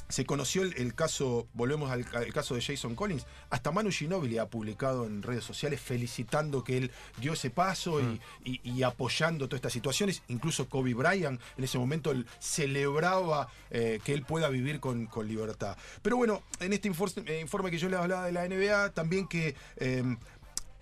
se 0.08 0.24
conoció 0.24 0.62
el, 0.62 0.74
el 0.78 0.94
caso, 0.94 1.46
volvemos 1.54 1.90
al, 1.90 2.04
al 2.14 2.32
caso 2.32 2.54
de 2.54 2.62
Jason 2.62 2.94
Collins, 2.94 3.26
hasta 3.50 3.70
Manu 3.70 3.90
Ginóbili 3.90 4.38
ha 4.38 4.46
publicado 4.46 5.06
en 5.06 5.22
redes 5.22 5.44
sociales 5.44 5.80
felicitando 5.80 6.64
que 6.64 6.78
él 6.78 6.90
dio 7.18 7.34
ese 7.34 7.50
paso 7.50 8.00
y, 8.00 8.20
y- 8.44 8.60
y 8.64 8.82
apoyando 8.82 9.46
todas 9.48 9.58
estas 9.58 9.72
situaciones. 9.72 10.22
Incluso 10.28 10.68
Kobe 10.68 10.94
Bryant 10.94 11.40
en 11.56 11.64
ese 11.64 11.78
momento 11.78 12.12
celebraba 12.40 13.48
eh, 13.70 14.00
que 14.04 14.12
él 14.14 14.22
pueda 14.22 14.48
vivir 14.48 14.80
con, 14.80 15.06
con 15.06 15.28
libertad. 15.28 15.76
Pero 16.02 16.16
bueno, 16.16 16.42
en 16.60 16.72
este 16.72 16.90
infor- 16.90 17.22
eh, 17.26 17.40
informe 17.40 17.70
que 17.70 17.78
yo 17.78 17.88
les 17.88 17.98
hablaba 17.98 18.26
de 18.26 18.32
la 18.32 18.46
NBA, 18.48 18.90
también 18.90 19.26
que... 19.28 19.54
eh, 19.76 20.16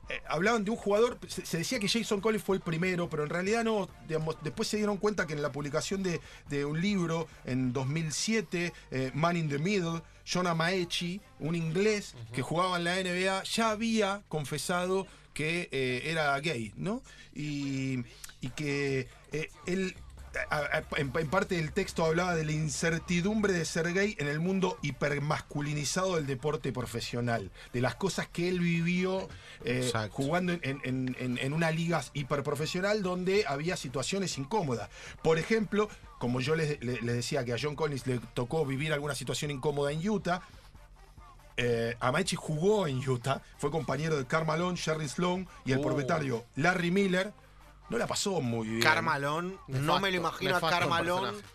eh, 0.08 0.22
hablaban 0.28 0.64
de 0.64 0.70
un 0.70 0.76
jugador, 0.76 1.18
se, 1.26 1.44
se 1.44 1.58
decía 1.58 1.78
que 1.80 1.88
Jason 1.88 2.20
Collins 2.20 2.44
fue 2.44 2.56
el 2.56 2.62
primero, 2.62 3.10
pero 3.10 3.24
en 3.24 3.28
realidad 3.30 3.64
no, 3.64 3.88
digamos, 4.06 4.36
después 4.42 4.68
se 4.68 4.76
dieron 4.76 4.98
cuenta 4.98 5.26
que 5.26 5.32
en 5.32 5.42
la 5.42 5.50
publicación 5.50 6.02
de, 6.02 6.20
de 6.48 6.64
un 6.64 6.80
libro 6.80 7.26
en 7.44 7.72
2007, 7.72 8.72
eh, 8.92 9.10
Man 9.14 9.36
in 9.36 9.48
the 9.48 9.58
Middle, 9.58 10.02
John 10.30 10.46
Amaechi, 10.46 11.20
un 11.40 11.54
inglés 11.54 12.14
que 12.32 12.42
jugaba 12.42 12.76
en 12.76 12.84
la 12.84 12.96
NBA, 12.96 13.42
ya 13.42 13.70
había 13.70 14.22
confesado 14.28 15.06
que 15.34 15.68
eh, 15.72 16.02
era 16.04 16.38
gay, 16.40 16.72
¿no? 16.76 17.02
Y, 17.34 18.04
y 18.40 18.50
que 18.50 19.08
él 19.66 19.94
a- 20.50 20.56
a- 20.58 20.84
en, 20.98 21.12
en 21.14 21.28
parte 21.30 21.56
del 21.56 21.72
texto 21.72 22.04
hablaba 22.04 22.34
de 22.34 22.44
la 22.44 22.52
incertidumbre 22.52 23.52
de 23.52 23.64
ser 23.64 23.92
gay 23.92 24.14
en 24.18 24.28
el 24.28 24.40
mundo 24.40 24.78
hipermasculinizado 24.82 26.16
del 26.16 26.26
deporte 26.26 26.72
profesional, 26.72 27.50
de 27.72 27.80
las 27.80 27.94
cosas 27.94 28.28
que 28.28 28.48
él 28.48 28.60
vivió 28.60 29.28
eh, 29.64 29.90
jugando 30.10 30.52
en, 30.52 30.80
en- 30.84 31.16
en- 31.18 31.38
en 31.38 31.52
una 31.52 31.70
liga 31.70 32.02
hiperprofesional 32.14 33.02
donde 33.02 33.44
había 33.46 33.76
situaciones 33.76 34.36
incómodas. 34.38 34.88
Por 35.22 35.38
ejemplo, 35.38 35.88
como 36.18 36.40
yo 36.40 36.54
les, 36.54 36.80
le- 36.82 37.00
les 37.00 37.14
decía 37.16 37.44
que 37.44 37.52
a 37.52 37.56
John 37.60 37.74
Collins 37.74 38.06
le 38.06 38.18
tocó 38.34 38.64
vivir 38.64 38.92
alguna 38.92 39.14
situación 39.14 39.50
incómoda 39.50 39.92
en 39.92 40.08
Utah, 40.08 40.42
eh, 41.58 41.96
jugó 42.36 42.86
en 42.86 42.98
Utah, 43.08 43.40
fue 43.58 43.70
compañero 43.70 44.16
de 44.16 44.26
Karl 44.26 44.46
Malone, 44.46 44.76
Sherry 44.76 45.08
Sloan 45.08 45.48
y 45.64 45.72
el 45.72 45.78
Uh. 45.78 45.82
propietario 45.82 46.44
Larry 46.56 46.90
Miller. 46.90 47.32
No 47.88 47.98
la 47.98 48.06
pasó 48.06 48.40
muy 48.40 48.66
bien. 48.68 48.80
Carmalón, 48.82 49.58
no 49.68 50.00
me 50.00 50.10
lo 50.10 50.16
imagino 50.16 50.56
a 50.56 50.60
Carmalón 50.60 51.20
personaje. 51.24 51.46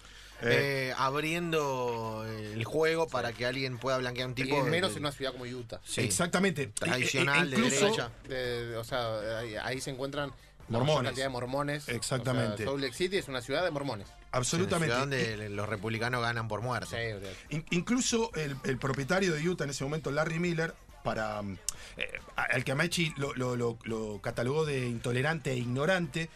eh, 0.43 0.93
abriendo 0.97 2.25
el 2.27 2.63
juego 2.63 3.07
para 3.07 3.33
que 3.33 3.45
alguien 3.45 3.77
pueda 3.77 3.97
blanquear 3.97 4.27
un 4.27 4.35
tipo 4.35 4.57
y 4.57 4.63
de- 4.63 4.69
menos 4.71 4.93
en 4.93 4.99
una 4.99 5.11
ciudad 5.11 5.31
como 5.33 5.43
Utah. 5.45 5.79
Sí. 5.83 6.01
Exactamente. 6.01 6.67
Tradicional, 6.67 7.45
E- 7.53 7.55
e- 7.55 7.59
de 7.59 7.65
incluso, 7.67 7.85
derecha. 7.85 8.11
De- 8.27 8.77
o 8.77 8.83
sea, 8.83 9.39
ahí, 9.39 9.55
ahí 9.55 9.81
se 9.81 9.91
encuentran 9.91 10.29
la 10.69 10.77
Mormones. 10.79 11.09
cantidad 11.09 11.25
de 11.25 11.29
mormones. 11.29 11.89
Exactamente. 11.89 12.53
O 12.53 12.57
sea, 12.57 12.65
Salt 12.67 12.79
Lake 12.81 12.93
City 12.95 13.17
es 13.17 13.27
una 13.27 13.41
ciudad 13.41 13.63
de 13.63 13.71
mormones. 13.71 14.07
absolutamente. 14.31 14.87
Ciudad 14.95 14.99
donde 15.01 15.49
los 15.49 15.67
republicanos 15.67 16.21
ganan 16.21 16.47
por 16.47 16.61
Sí, 16.61 16.65
muerte. 16.65 17.35
In- 17.49 17.65
incluso 17.71 18.31
el, 18.35 18.55
el 18.63 18.77
propietario 18.77 19.33
de 19.33 19.47
Utah 19.49 19.65
en 19.65 19.71
ese 19.71 19.83
momento, 19.83 20.09
Larry 20.11 20.39
Miller, 20.39 20.73
para 21.03 21.41
mm, 21.41 21.57
eh, 21.97 22.19
al 22.35 22.63
que 22.63 22.71
Amaechi 22.71 23.13
lo, 23.17 23.33
lo- 23.35 23.55
lo- 23.55 23.77
lo 23.83 24.19
catalogó 24.21 24.65
de 24.65 24.87
intolerante 24.87 25.51
e 25.51 25.57
ignorante, 25.57 26.29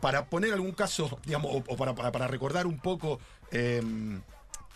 para 0.00 0.24
poner 0.26 0.52
algún 0.52 0.72
caso, 0.72 1.18
digamos, 1.26 1.52
o, 1.54 1.64
o 1.66 1.76
para, 1.76 1.94
para- 1.94 2.12
para 2.12 2.26
recordar 2.28 2.66
un 2.66 2.78
poco 2.78 3.20
eh, 3.50 3.82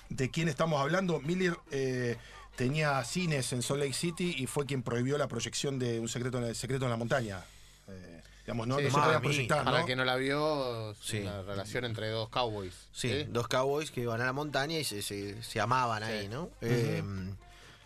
de 0.09 0.31
quién 0.31 0.49
estamos 0.49 0.81
hablando, 0.81 1.21
Miller 1.21 1.57
eh, 1.71 2.17
tenía 2.57 3.03
cines 3.05 3.53
en 3.53 3.63
Salt 3.63 3.81
Lake 3.81 3.93
City 3.93 4.35
y 4.39 4.47
fue 4.47 4.65
quien 4.67 4.83
prohibió 4.83 5.19
la 5.19 5.29
proyección 5.29 5.79
de 5.79 6.01
Un 6.01 6.09
secreto 6.09 6.39
en, 6.39 6.45
el 6.45 6.55
secreto 6.57 6.85
en 6.85 6.91
la 6.91 6.97
montaña. 6.97 7.41
Eh, 7.89 8.23
digamos, 8.47 8.69
no, 8.69 8.79
Sí, 8.79 8.85
no 8.85 8.91
se 8.91 9.01
podía 9.01 9.21
proyectar, 9.21 9.65
Para 9.65 9.71
¿no? 9.73 9.77
el 9.81 9.87
que 9.87 9.97
no 9.97 10.05
la 10.05 10.15
vio, 10.17 10.95
Sí. 11.03 11.19
una 11.19 11.43
relación 11.43 11.85
entre 11.85 12.09
dos 12.11 12.29
cowboys. 12.29 12.75
Sí, 12.93 13.25
dos 13.29 13.49
cowboys 13.49 13.91
que 13.91 14.03
iban 14.03 14.21
a 14.21 14.27
la 14.27 14.33
montaña 14.33 14.79
y 14.79 14.85
se, 14.85 15.03
se- 15.03 15.43
se 15.43 15.61
amaban 15.61 16.03
ahí, 16.05 16.29
¿no? 16.29 16.51
Eh, 16.61 17.03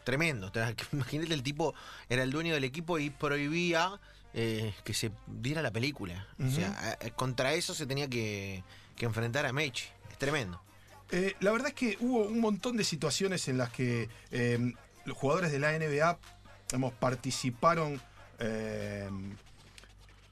tremendo. 0.05 0.51
Imagínate, 0.93 1.35
el 1.35 1.43
tipo 1.43 1.75
era 2.09 2.23
el 2.23 2.31
dueño 2.31 2.55
del 2.55 2.65
equipo 2.65 2.99
y 2.99 3.11
prohibía 3.11 4.01
eh, 4.35 4.75
que 4.85 4.95
se 4.95 5.11
diera 5.27 5.63
la 5.63 5.71
película. 5.71 6.27
O 6.39 6.51
sea, 6.51 6.97
contra 7.17 7.55
eso 7.55 7.75
se 7.75 7.87
tenía 7.87 8.09
que, 8.09 8.63
que 8.97 9.07
enfrentar 9.07 9.47
a 9.47 9.53
Mechi. 9.53 9.87
Es 10.11 10.19
tremendo. 10.19 10.61
Eh, 11.13 11.35
la 11.41 11.51
verdad 11.51 11.69
es 11.69 11.75
que 11.75 11.97
hubo 12.01 12.21
un 12.21 12.41
montón 12.41 12.77
de 12.77 12.85
situaciones 12.85 13.49
en 13.49 13.59
las 13.59 13.71
que 13.71 14.09
eh, 14.31 14.73
los 15.05 15.17
jugadores 15.17 15.51
de 15.51 15.59
la 15.59 15.77
NBA 15.77 16.19
digamos, 16.69 16.93
participaron 16.95 18.01
eh, 18.39 19.09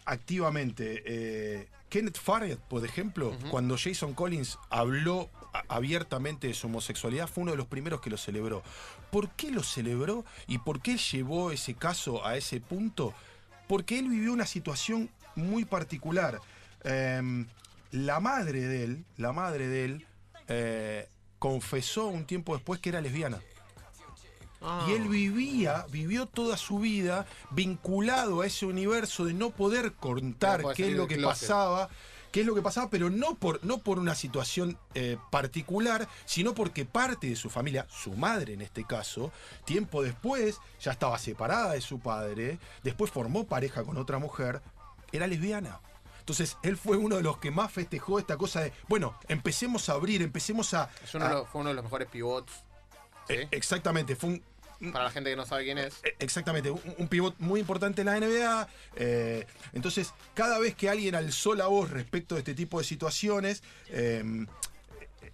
activamente. 0.04 1.02
Eh, 1.04 1.68
Kenneth 1.88 2.18
Farrell, 2.18 2.58
por 2.58 2.84
ejemplo, 2.84 3.36
cuando 3.50 3.76
Jason 3.78 4.14
Collins 4.14 4.58
habló 4.70 5.30
abiertamente 5.68 6.46
de 6.48 6.54
su 6.54 6.66
homosexualidad, 6.66 7.28
fue 7.28 7.42
uno 7.42 7.52
de 7.52 7.58
los 7.58 7.66
primeros 7.66 8.00
que 8.00 8.10
lo 8.10 8.16
celebró. 8.16 8.62
¿Por 9.10 9.30
qué 9.30 9.50
lo 9.50 9.62
celebró 9.62 10.24
y 10.46 10.58
por 10.58 10.80
qué 10.80 10.96
llevó 10.96 11.50
ese 11.50 11.74
caso 11.74 12.24
a 12.26 12.36
ese 12.36 12.60
punto? 12.60 13.14
Porque 13.66 13.98
él 13.98 14.08
vivió 14.08 14.32
una 14.32 14.46
situación 14.46 15.10
muy 15.34 15.64
particular. 15.64 16.40
Eh, 16.84 17.46
la 17.90 18.20
madre 18.20 18.60
de 18.60 18.84
él, 18.84 19.04
la 19.16 19.32
madre 19.32 19.68
de 19.68 19.84
él, 19.84 20.06
eh, 20.48 21.08
confesó 21.38 22.06
un 22.06 22.24
tiempo 22.24 22.54
después 22.54 22.80
que 22.80 22.90
era 22.90 23.00
lesbiana. 23.00 23.40
Y 24.88 24.92
él 24.92 25.06
vivía, 25.08 25.86
vivió 25.90 26.26
toda 26.26 26.56
su 26.56 26.80
vida 26.80 27.26
vinculado 27.50 28.40
a 28.40 28.46
ese 28.46 28.66
universo 28.66 29.24
de 29.24 29.32
no 29.32 29.50
poder 29.50 29.92
contar 29.92 30.58
No 30.58 30.62
poder 30.64 30.76
qué 30.76 30.90
es 30.90 30.96
lo 30.96 31.06
que 31.06 31.14
closet. 31.16 31.48
pasaba, 31.48 31.88
qué 32.38 32.42
es 32.42 32.46
lo 32.46 32.54
que 32.54 32.62
pasaba, 32.62 32.88
pero 32.88 33.10
no 33.10 33.34
por, 33.34 33.64
no 33.64 33.78
por 33.78 33.98
una 33.98 34.14
situación 34.14 34.78
eh, 34.94 35.16
particular, 35.28 36.06
sino 36.24 36.54
porque 36.54 36.84
parte 36.84 37.26
de 37.26 37.34
su 37.34 37.50
familia, 37.50 37.84
su 37.90 38.12
madre 38.12 38.52
en 38.52 38.62
este 38.62 38.84
caso, 38.84 39.32
tiempo 39.64 40.04
después 40.04 40.60
ya 40.80 40.92
estaba 40.92 41.18
separada 41.18 41.72
de 41.72 41.80
su 41.80 41.98
padre, 41.98 42.60
después 42.84 43.10
formó 43.10 43.48
pareja 43.48 43.82
con 43.82 43.96
otra 43.96 44.20
mujer, 44.20 44.62
era 45.10 45.26
lesbiana. 45.26 45.80
Entonces, 46.20 46.56
él 46.62 46.76
fue 46.76 46.96
uno 46.96 47.16
de 47.16 47.24
los 47.24 47.38
que 47.38 47.50
más 47.50 47.72
festejó 47.72 48.20
esta 48.20 48.36
cosa 48.36 48.60
de, 48.60 48.72
bueno, 48.86 49.18
empecemos 49.26 49.88
a 49.88 49.94
abrir, 49.94 50.22
empecemos 50.22 50.74
a... 50.74 50.86
Fue 51.50 51.60
uno 51.60 51.70
de 51.70 51.74
los 51.74 51.82
mejores 51.82 52.06
pivots. 52.06 52.52
¿sí? 53.26 53.34
eh, 53.34 53.48
exactamente, 53.50 54.14
fue 54.14 54.30
un, 54.30 54.44
Para 54.92 55.04
la 55.04 55.10
gente 55.10 55.30
que 55.30 55.36
no 55.36 55.44
sabe 55.44 55.64
quién 55.64 55.78
es. 55.78 55.94
Eh, 56.04 56.14
Exactamente, 56.20 56.70
un, 56.70 56.80
un 56.98 57.08
pivot 57.08 57.34
muy 57.38 57.58
importante 57.60 58.02
en 58.02 58.06
la 58.06 58.18
NBA. 58.20 58.68
eh, 58.96 59.46
entonces, 59.72 60.12
cada 60.34 60.58
vez 60.58 60.74
que 60.74 60.88
alguien 60.88 61.14
alzó 61.14 61.54
la 61.54 61.66
voz 61.66 61.90
respecto 61.90 62.34
de 62.36 62.40
este 62.40 62.54
tipo 62.54 62.78
de 62.78 62.84
situaciones, 62.84 63.62
eh, 63.88 64.22
eh, 65.22 65.32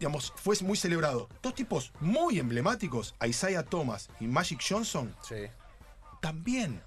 digamos, 0.00 0.32
fue 0.36 0.56
muy 0.62 0.76
celebrado. 0.76 1.28
Dos 1.42 1.54
tipos 1.54 1.92
muy 2.00 2.38
emblemáticos, 2.40 3.14
Isaiah 3.24 3.62
Thomas 3.62 4.08
y 4.20 4.26
Magic 4.26 4.60
Johnson, 4.68 5.14
Sí. 5.28 5.46
también 6.20 6.82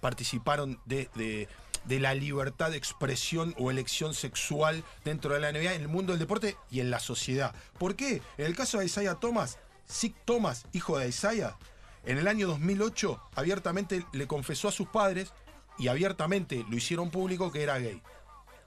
participaron 0.00 0.80
de, 0.84 1.08
de- 1.14 1.48
de 1.84 2.00
la 2.00 2.14
libertad 2.14 2.70
de 2.70 2.78
expresión 2.78 3.54
o 3.58 3.70
elección 3.70 4.14
sexual 4.14 4.82
dentro 5.04 5.34
de 5.34 5.40
la 5.40 5.50
NBA, 5.52 5.74
en 5.74 5.82
el 5.82 5.88
mundo 5.88 6.12
del 6.14 6.18
deporte 6.20 6.56
y 6.70 6.80
en 6.80 6.90
la 6.90 6.98
sociedad. 6.98 7.54
¿Por 7.78 7.94
qué? 7.94 8.22
En 8.38 8.46
el 8.46 8.56
caso 8.56 8.78
de 8.78 8.86
Isaiah 8.86 9.16
Thomas, 9.16 9.58
Sick 9.86 10.14
Thomas, 10.24 10.66
hijo 10.72 10.98
de 10.98 11.08
Isaiah, 11.08 11.56
en 12.04 12.18
el 12.18 12.28
año 12.28 12.46
2008 12.48 13.20
abiertamente 13.34 14.04
le 14.12 14.26
confesó 14.26 14.68
a 14.68 14.72
sus 14.72 14.88
padres 14.88 15.32
y 15.78 15.88
abiertamente 15.88 16.64
lo 16.68 16.76
hicieron 16.76 17.10
público 17.10 17.50
que 17.50 17.62
era 17.62 17.78
gay. 17.78 18.02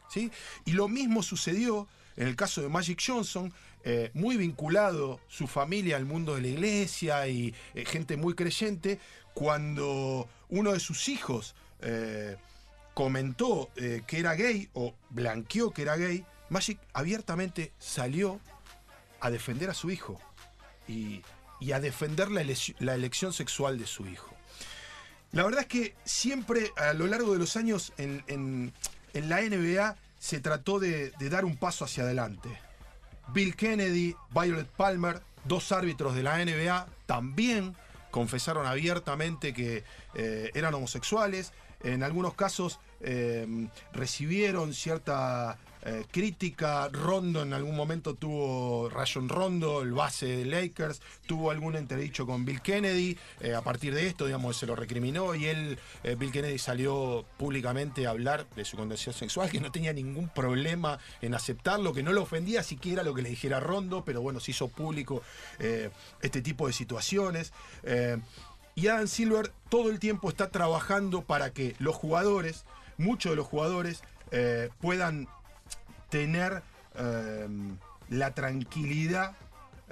¿sí? 0.10 0.32
Y 0.66 0.74
lo 0.74 0.88
mismo 0.88 1.24
sucedió 1.24 1.88
en 2.18 2.28
el 2.28 2.36
caso 2.36 2.62
de 2.62 2.68
Magic 2.68 3.00
Johnson, 3.06 3.54
eh, 3.84 4.10
muy 4.14 4.38
vinculado 4.38 5.22
su 5.28 5.48
familia 5.48 5.96
al 5.96 6.06
mundo 6.06 6.36
de 6.36 6.42
la 6.42 6.48
iglesia 6.48 7.28
y 7.28 7.54
eh, 7.76 7.86
gente 7.86 8.18
muy 8.18 8.34
creyente, 8.34 9.00
cuando 9.34 10.28
uno 10.50 10.74
de 10.74 10.80
sus 10.80 11.08
hijos 11.10 11.56
eh, 11.80 12.36
comentó 12.96 13.70
que 13.76 14.20
era 14.20 14.34
gay 14.34 14.68
o 14.74 14.96
blanqueó 15.12 15.70
que 15.70 15.84
era 15.84 15.96
gay, 15.96 16.26
Magic 16.50 16.80
abiertamente 16.94 17.72
salió 17.78 18.40
a 19.20 19.30
defender 19.30 19.70
a 19.70 19.76
su 19.76 19.92
hijo 19.92 20.20
y, 20.88 21.22
a 21.74 21.80
defender 21.80 22.30
la, 22.32 22.42
elec- 22.44 22.76
la 22.80 22.96
elección 22.96 23.34
sexual 23.34 23.78
de 23.78 23.88
su 23.88 24.08
hijo. 24.08 24.34
La 25.32 25.44
verdad 25.44 25.62
es 25.62 25.68
que 25.68 25.96
siempre 26.06 26.72
a 26.78 26.94
lo 26.94 27.08
largo 27.08 27.34
de 27.34 27.40
los 27.40 27.58
años 27.58 27.94
en, 27.98 28.74
la 29.14 29.42
NBA 29.42 29.96
se 30.20 30.40
trató 30.40 30.80
de, 30.80 31.12
de 31.20 31.30
dar 31.30 31.46
un 31.46 31.58
paso 31.58 31.84
hacia 31.86 32.04
adelante. 32.04 32.50
Bill 33.34 33.56
Kennedy, 33.56 34.16
Violet 34.30 34.68
Palmer, 34.68 35.22
dos 35.44 35.72
árbitros 35.72 36.16
de 36.16 36.24
la 36.24 36.38
NBA, 36.44 36.88
también 37.06 37.76
confesaron 38.12 38.66
abiertamente 38.66 39.54
que 39.54 39.84
eh, 40.16 40.52
eran 40.54 40.74
homosexuales. 40.74 41.52
En 41.84 42.04
algunos 42.04 42.34
casos 42.34 42.80
eh, 43.02 43.68
recibieron 43.94 44.74
cierta 44.74 45.58
eh, 45.90 46.04
crítica. 46.12 46.90
Rondo 46.90 47.44
en 47.44 47.54
algún 47.54 47.74
momento 47.74 48.14
tuvo 48.14 48.90
Rayon 48.90 49.30
Rondo, 49.30 49.84
el 49.84 49.94
base 49.94 50.26
de 50.26 50.44
Lakers, 50.44 51.02
tuvo 51.26 51.50
algún 51.50 51.78
entredicho 51.78 52.26
con 52.26 52.44
Bill 52.44 52.62
Kennedy. 52.62 53.18
eh, 53.40 53.56
a 53.56 53.62
partir 53.62 53.96
de 53.96 54.06
esto, 54.06 54.26
digamos, 54.26 54.58
se 54.58 54.66
lo 54.66 54.76
recriminó 54.76 55.34
y 55.34 55.46
él, 55.46 55.80
eh, 56.04 56.16
Bill 56.20 56.34
Kennedy, 56.34 56.58
salió 56.58 57.24
públicamente 57.38 58.06
a 58.06 58.10
hablar 58.10 58.46
de 58.58 58.66
su 58.66 58.76
condición 58.76 59.16
sexual, 59.16 59.50
que 59.50 59.62
no 59.62 59.72
tenía 59.72 59.94
ningún 59.94 60.28
problema 60.28 61.00
en 61.22 61.34
aceptarlo, 61.34 61.94
que 61.94 62.04
no 62.04 62.12
lo 62.12 62.24
ofendía 62.24 62.64
siquiera 62.64 63.02
lo 63.02 63.14
que 63.14 63.22
le 63.22 63.30
dijera 63.30 63.62
Rondo, 63.62 64.04
pero 64.04 64.22
bueno, 64.22 64.42
se 64.42 64.52
hizo 64.52 64.68
público 64.68 65.24
este 66.22 66.42
tipo 66.42 66.68
de 66.68 66.74
situaciones. 66.74 67.54
Y 68.76 68.88
Adam 68.88 69.08
Silver 69.08 69.54
todo 69.70 69.90
el 69.90 70.00
tiempo 70.00 70.28
está 70.28 70.50
trabajando 70.50 71.22
para 71.22 71.54
que 71.54 71.78
los 71.80 71.96
jugadores, 71.96 72.66
muchos 72.98 73.32
de 73.32 73.36
los 73.38 73.48
jugadores, 73.48 74.04
puedan 74.82 75.30
tener 76.10 76.62
eh, 76.96 77.48
la 78.10 78.34
tranquilidad 78.34 79.36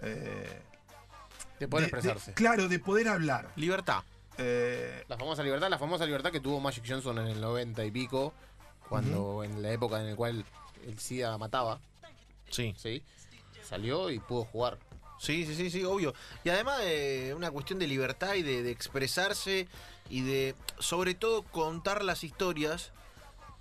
eh, 0.01 0.61
De 1.59 1.67
poder 1.67 1.85
de- 1.85 1.91
de- 1.91 1.97
expresarse. 1.97 2.33
claro, 2.33 2.67
de 2.67 2.79
poder 2.79 3.07
hablar. 3.07 3.49
Libertad. 3.55 4.03
Eh, 4.37 5.03
La 5.07 5.17
famosa 5.17 5.43
libertad, 5.43 5.69
la 5.69 5.77
famosa 5.79 6.05
libertad 6.05 6.31
que 6.31 6.39
tuvo 6.41 6.59
Magic 6.59 6.83
Johnson 6.87 7.17
en 7.19 7.27
el 7.27 7.39
90 7.41 7.85
y 7.85 7.91
pico, 7.91 8.33
cuando 8.89 9.43
en 9.43 9.61
la 9.61 9.71
época 9.71 9.99
en 10.01 10.09
la 10.09 10.15
cual 10.15 10.45
el 10.85 10.99
SIDA 10.99 11.37
mataba, 11.37 11.79
Sí. 12.49 12.73
¿sí? 12.77 13.01
Salió 13.63 14.09
y 14.11 14.19
pudo 14.19 14.43
jugar. 14.45 14.77
Sí, 15.19 15.45
sí, 15.45 15.55
sí, 15.55 15.69
sí, 15.71 15.83
obvio. 15.85 16.13
Y 16.43 16.49
además 16.49 16.79
de 16.79 17.33
una 17.35 17.49
cuestión 17.49 17.79
de 17.79 17.87
libertad 17.87 18.35
y 18.35 18.43
de, 18.43 18.61
de 18.61 18.71
expresarse 18.71 19.67
y 20.09 20.21
de, 20.21 20.53
sobre 20.77 21.15
todo, 21.15 21.41
contar 21.43 22.03
las 22.03 22.23
historias 22.23 22.91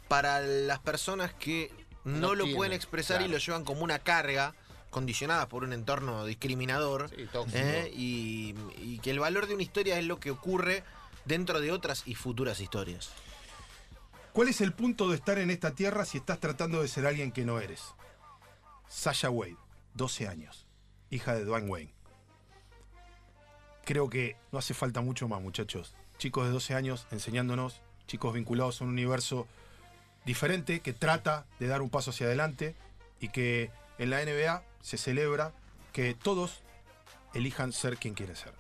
para 0.08 0.40
las 0.40 0.80
personas 0.80 1.32
que 1.32 1.70
no, 2.04 2.18
No 2.18 2.34
lo 2.34 2.44
tienen, 2.44 2.56
pueden 2.56 2.72
expresar 2.72 3.22
y 3.22 3.28
lo 3.28 3.38
llevan 3.38 3.64
como 3.64 3.82
una 3.82 3.98
carga, 3.98 4.54
condicionadas 4.90 5.46
por 5.46 5.64
un 5.64 5.72
entorno 5.72 6.24
discriminador. 6.24 7.10
Sí, 7.10 7.26
tóxico. 7.32 7.58
¿eh? 7.58 7.90
y, 7.94 8.54
y 8.78 8.98
que 9.00 9.10
el 9.10 9.18
valor 9.18 9.46
de 9.46 9.54
una 9.54 9.62
historia 9.62 9.98
es 9.98 10.04
lo 10.04 10.20
que 10.20 10.30
ocurre 10.30 10.84
dentro 11.24 11.60
de 11.60 11.72
otras 11.72 12.02
y 12.06 12.14
futuras 12.14 12.60
historias. 12.60 13.10
¿Cuál 14.32 14.48
es 14.48 14.60
el 14.60 14.72
punto 14.72 15.08
de 15.08 15.16
estar 15.16 15.38
en 15.38 15.50
esta 15.50 15.74
tierra 15.74 16.04
si 16.04 16.18
estás 16.18 16.40
tratando 16.40 16.82
de 16.82 16.88
ser 16.88 17.06
alguien 17.06 17.30
que 17.30 17.44
no 17.44 17.60
eres? 17.60 17.94
Sasha 18.88 19.30
Wade, 19.30 19.56
12 19.94 20.28
años, 20.28 20.66
hija 21.10 21.34
de 21.34 21.44
Dwayne 21.44 21.68
Wayne. 21.68 21.94
Creo 23.84 24.10
que 24.10 24.36
no 24.50 24.58
hace 24.58 24.74
falta 24.74 25.02
mucho 25.02 25.28
más, 25.28 25.40
muchachos. 25.40 25.94
Chicos 26.18 26.46
de 26.46 26.52
12 26.52 26.74
años 26.74 27.06
enseñándonos, 27.10 27.80
chicos 28.06 28.34
vinculados 28.34 28.80
a 28.80 28.84
un 28.84 28.90
universo 28.90 29.46
diferente 30.24 30.80
que 30.80 30.92
trata 30.92 31.46
de 31.58 31.66
dar 31.66 31.82
un 31.82 31.90
paso 31.90 32.10
hacia 32.10 32.26
adelante 32.26 32.74
y 33.20 33.28
que 33.28 33.70
en 33.98 34.10
la 34.10 34.24
NBA 34.24 34.62
se 34.80 34.98
celebra 34.98 35.52
que 35.92 36.14
todos 36.14 36.62
elijan 37.34 37.72
ser 37.72 37.96
quien 37.96 38.14
quieren 38.14 38.36
ser. 38.36 38.52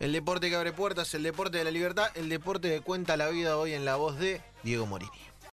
El 0.00 0.12
deporte 0.12 0.48
que 0.48 0.56
abre 0.56 0.72
puertas, 0.72 1.12
el 1.14 1.24
deporte 1.24 1.58
de 1.58 1.64
la 1.64 1.70
libertad, 1.70 2.10
el 2.14 2.28
deporte 2.28 2.70
que 2.70 2.80
cuenta 2.80 3.16
la 3.16 3.28
vida 3.28 3.56
hoy 3.58 3.72
en 3.72 3.84
la 3.84 3.96
voz 3.96 4.18
de 4.18 4.40
Diego 4.62 4.86
Morini. 4.86 5.10